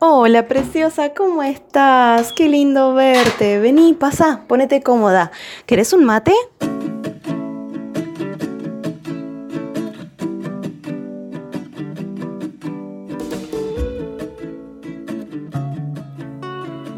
[0.00, 2.32] Hola, preciosa, ¿cómo estás?
[2.32, 3.60] Qué lindo verte.
[3.60, 5.30] Vení, pasa, ponete cómoda.
[5.66, 6.32] ¿Querés un mate?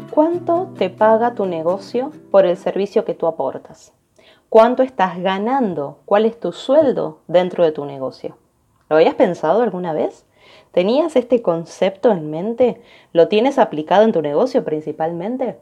[0.09, 3.93] ¿Cuánto te paga tu negocio por el servicio que tú aportas?
[4.49, 5.99] ¿Cuánto estás ganando?
[6.05, 8.37] ¿Cuál es tu sueldo dentro de tu negocio?
[8.89, 10.25] ¿Lo habías pensado alguna vez?
[10.71, 12.81] ¿Tenías este concepto en mente?
[13.13, 15.57] ¿Lo tienes aplicado en tu negocio principalmente?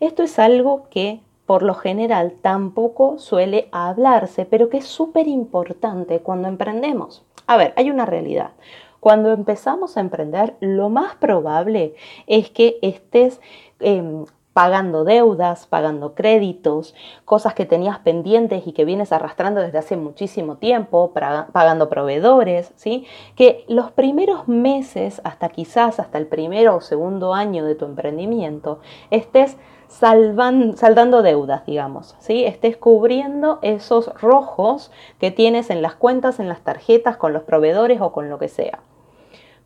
[0.00, 6.20] Esto es algo que por lo general tampoco suele hablarse, pero que es súper importante
[6.20, 7.24] cuando emprendemos.
[7.46, 8.52] A ver, hay una realidad.
[9.00, 11.94] Cuando empezamos a emprender, lo más probable
[12.26, 13.40] es que estés
[13.80, 19.96] em, pagando deudas, pagando créditos, cosas que tenías pendientes y que vienes arrastrando desde hace
[19.96, 23.06] muchísimo tiempo, pagando proveedores, ¿sí?
[23.34, 28.80] Que los primeros meses, hasta quizás hasta el primero o segundo año de tu emprendimiento,
[29.10, 29.56] estés
[29.88, 32.44] salvan, saldando deudas, digamos, ¿sí?
[32.44, 38.00] Estés cubriendo esos rojos que tienes en las cuentas, en las tarjetas, con los proveedores
[38.00, 38.80] o con lo que sea.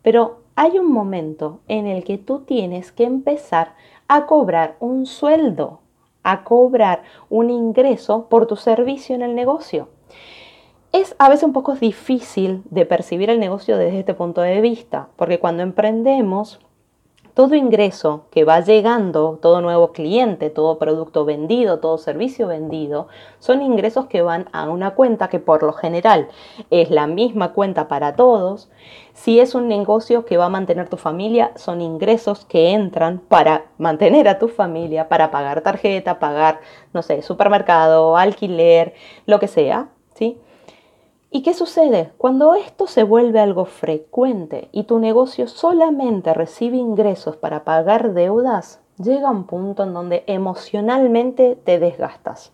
[0.01, 3.75] Pero hay un momento en el que tú tienes que empezar
[4.07, 5.79] a cobrar un sueldo,
[6.23, 9.89] a cobrar un ingreso por tu servicio en el negocio.
[10.91, 15.09] Es a veces un poco difícil de percibir el negocio desde este punto de vista,
[15.15, 16.59] porque cuando emprendemos
[17.37, 23.61] todo ingreso que va llegando, todo nuevo cliente, todo producto vendido, todo servicio vendido, son
[23.61, 26.29] ingresos que van a una cuenta que por lo general
[26.71, 28.71] es la misma cuenta para todos.
[29.13, 33.65] Si es un negocio que va a mantener tu familia, son ingresos que entran para
[33.77, 38.95] mantener a tu familia, para pagar tarjeta, pagar, no sé, supermercado, alquiler,
[39.27, 40.39] lo que sea, ¿sí?
[41.37, 42.09] ¿Y qué sucede?
[42.17, 48.81] Cuando esto se vuelve algo frecuente y tu negocio solamente recibe ingresos para pagar deudas,
[48.97, 52.53] llega un punto en donde emocionalmente te desgastas.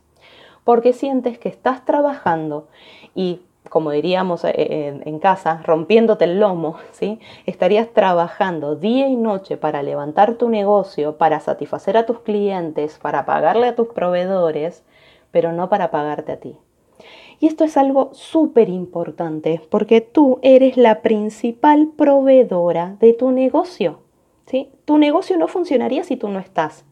[0.65, 2.67] Porque sientes que estás trabajando
[3.15, 3.39] y,
[3.69, 7.21] como diríamos eh, en, casa, rompiéndote el lomo, ¿sí?
[7.45, 13.25] Estarías trabajando día y noche para levantar tu negocio, para satisfacer a tus clientes, para
[13.25, 14.83] pagarle a tus proveedores,
[15.31, 16.57] pero no para pagarte a ti.
[17.43, 23.99] Y esto es algo súper importante porque tú eres la principal proveedora de tu negocio.
[24.45, 24.69] ¿sí?
[24.85, 26.85] Tu negocio no funcionaría si tú no estás.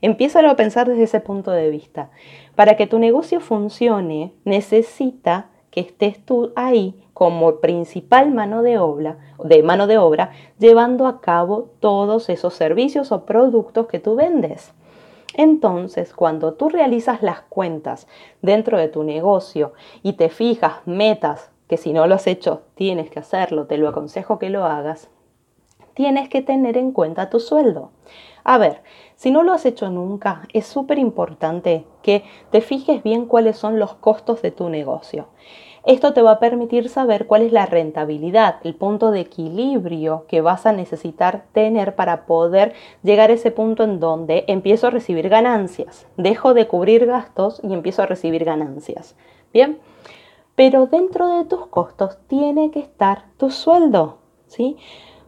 [0.00, 2.10] Empieza a pensar desde ese punto de vista.
[2.56, 9.18] Para que tu negocio funcione, necesita que estés tú ahí como principal mano de obra,
[9.44, 14.74] de mano de obra, llevando a cabo todos esos servicios o productos que tú vendes.
[15.34, 18.06] Entonces, cuando tú realizas las cuentas
[18.40, 19.72] dentro de tu negocio
[20.02, 23.88] y te fijas metas, que si no lo has hecho tienes que hacerlo, te lo
[23.88, 25.10] aconsejo que lo hagas,
[25.94, 27.90] tienes que tener en cuenta tu sueldo.
[28.44, 28.82] A ver,
[29.16, 33.78] si no lo has hecho nunca, es súper importante que te fijes bien cuáles son
[33.78, 35.28] los costos de tu negocio.
[35.86, 40.40] Esto te va a permitir saber cuál es la rentabilidad, el punto de equilibrio que
[40.40, 42.72] vas a necesitar tener para poder
[43.02, 46.06] llegar a ese punto en donde empiezo a recibir ganancias.
[46.16, 49.14] Dejo de cubrir gastos y empiezo a recibir ganancias.
[49.52, 49.78] Bien,
[50.54, 54.78] pero dentro de tus costos tiene que estar tu sueldo, ¿sí?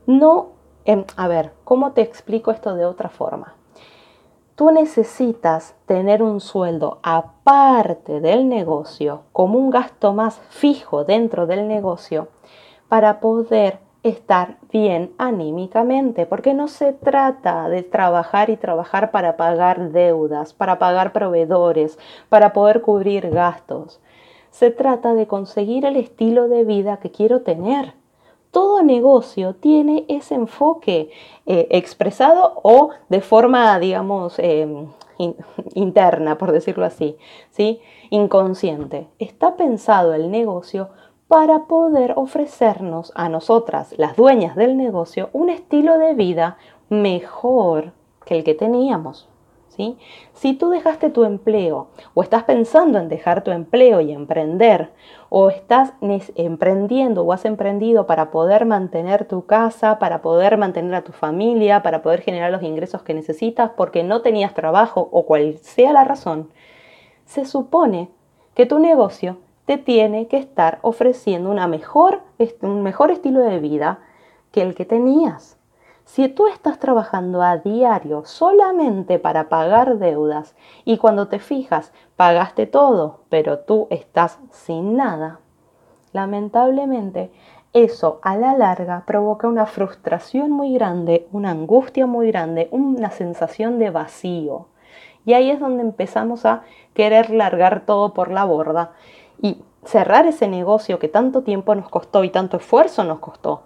[0.06, 0.52] No,
[0.86, 3.55] em, a ver, ¿cómo te explico esto de otra forma?
[4.56, 11.68] Tú necesitas tener un sueldo aparte del negocio, como un gasto más fijo dentro del
[11.68, 12.28] negocio,
[12.88, 19.90] para poder estar bien anímicamente, porque no se trata de trabajar y trabajar para pagar
[19.90, 24.00] deudas, para pagar proveedores, para poder cubrir gastos.
[24.50, 27.94] Se trata de conseguir el estilo de vida que quiero tener
[28.50, 31.10] todo negocio tiene ese enfoque
[31.46, 34.88] eh, expresado o de forma, digamos, em,
[35.74, 37.16] interna, por decirlo así,
[37.50, 37.80] ¿sí?
[38.10, 39.08] inconsciente.
[39.18, 40.90] Está pensado el negocio
[41.28, 46.56] para poder ofrecernos a nosotras, las dueñas del negocio, un estilo de vida
[46.88, 47.92] mejor
[48.24, 49.28] que el que teníamos.
[50.32, 54.90] Si tú dejaste tu empleo o estás pensando en dejar tu empleo y emprender
[55.28, 55.92] o estás
[56.34, 61.82] emprendiendo o has emprendido para poder mantener tu casa, para poder mantener a tu familia,
[61.82, 66.04] para poder generar los ingresos que necesitas porque no tenías trabajo o cual sea la
[66.04, 66.50] razón,
[67.24, 68.08] se supone
[68.54, 71.66] que tu negocio te tiene que estar ofreciendo una
[72.62, 73.98] un mejor estilo de vida
[74.52, 75.55] que el que tenías.
[76.06, 80.54] Si tú estás trabajando a diario solamente para pagar deudas
[80.84, 85.40] y cuando te fijas pagaste todo, pero tú estás sin nada,
[86.12, 87.32] lamentablemente
[87.72, 93.80] eso a la larga provoca una frustración muy grande, una angustia muy grande, una sensación
[93.80, 94.68] de vacío.
[95.24, 96.62] Y ahí es donde empezamos a
[96.94, 98.92] querer largar todo por la borda
[99.42, 103.62] y cerrar ese negocio que tanto tiempo nos costó y tanto esfuerzo nos costó.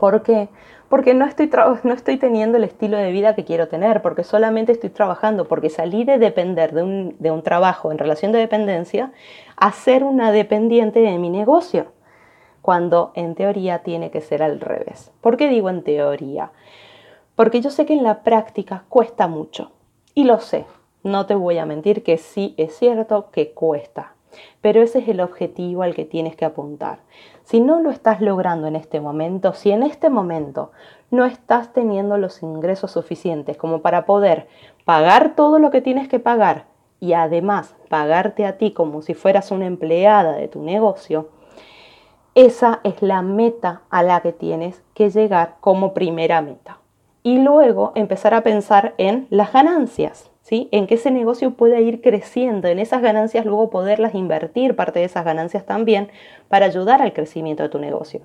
[0.00, 0.48] ¿Por qué?
[0.88, 1.50] Porque no estoy,
[1.84, 5.68] no estoy teniendo el estilo de vida que quiero tener, porque solamente estoy trabajando, porque
[5.68, 9.12] salí de depender de un, de un trabajo en relación de dependencia
[9.56, 11.92] a ser una dependiente de mi negocio
[12.62, 15.12] cuando en teoría tiene que ser al revés.
[15.20, 16.50] ¿Por qué digo en teoría?
[17.36, 19.70] Porque yo sé que en la práctica cuesta mucho.
[20.14, 20.66] Y lo sé,
[21.02, 24.14] no te voy a mentir que sí es cierto que cuesta.
[24.60, 27.00] Pero ese es el objetivo al que tienes que apuntar.
[27.44, 30.70] Si no lo estás logrando en este momento, si en este momento
[31.10, 34.48] no estás teniendo los ingresos suficientes como para poder
[34.84, 36.66] pagar todo lo que tienes que pagar
[37.00, 41.30] y además pagarte a ti como si fueras una empleada de tu negocio,
[42.34, 46.78] esa es la meta a la que tienes que llegar como primera meta.
[47.22, 52.66] Y luego empezar a pensar en las ganancias, En que ese negocio pueda ir creciendo,
[52.66, 56.08] en esas ganancias luego poderlas invertir parte de esas ganancias también
[56.48, 58.20] para ayudar al crecimiento de tu negocio.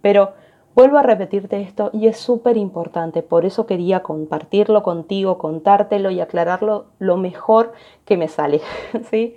[0.00, 0.32] Pero
[0.74, 6.20] vuelvo a repetirte esto y es súper importante, por eso quería compartirlo contigo, contártelo y
[6.20, 7.72] aclararlo lo mejor
[8.04, 8.60] que me sale,
[9.10, 9.36] ¿sí?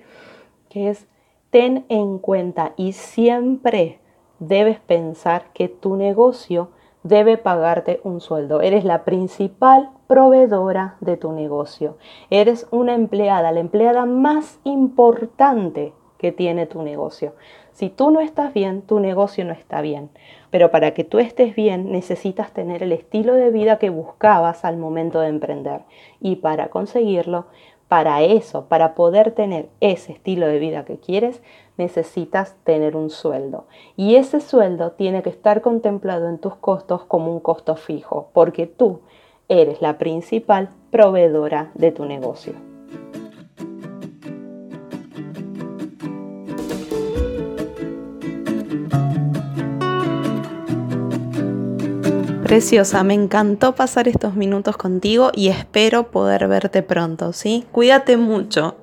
[0.69, 1.06] Que es
[1.51, 4.00] ten en cuenta y siempre
[4.39, 6.72] debes pensar que tu negocio
[7.06, 8.62] debe pagarte un sueldo.
[8.62, 11.98] Eres la principal proveedora de tu negocio.
[12.31, 17.34] Eres una empleada, la empleada más importante que tiene tu negocio.
[17.74, 20.10] Si tú no estás bien, tu negocio no está bien.
[20.50, 24.78] Pero para que tú estés bien, necesitas tener el estilo de vida que buscabas al
[24.78, 25.81] momento de emprender.
[26.19, 27.46] Y para conseguirlo,
[27.88, 31.44] para eso, para poder tener ese estilo de vida que quieres,
[31.77, 33.66] necesitas tener un sueldo.
[33.95, 38.68] Y ese sueldo tiene que estar contemplado en tus costos como un costo fijo, porque
[38.68, 39.01] tú
[39.48, 42.54] eres la principal proveedora de tu negocio.
[52.44, 57.66] Preciosa, me encantó pasar estos minutos contigo y espero poder verte pronto, ¿sí?
[57.72, 58.75] Cuídate mucho.